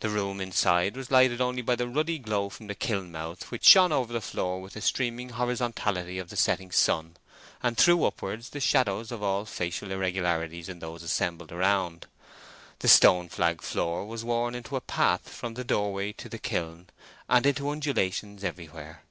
[0.00, 3.64] The room inside was lighted only by the ruddy glow from the kiln mouth, which
[3.64, 7.16] shone over the floor with the streaming horizontality of the setting sun,
[7.62, 12.06] and threw upwards the shadows of all facial irregularities in those assembled around.
[12.80, 16.88] The stone flag floor was worn into a path from the doorway to the kiln,
[17.26, 19.04] and into undulations everywhere.